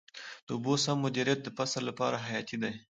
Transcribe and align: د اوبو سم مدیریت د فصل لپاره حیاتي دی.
د 0.45 0.47
اوبو 0.55 0.73
سم 0.83 0.97
مدیریت 1.05 1.39
د 1.43 1.47
فصل 1.57 1.81
لپاره 1.89 2.23
حیاتي 2.27 2.57
دی. 2.63 2.73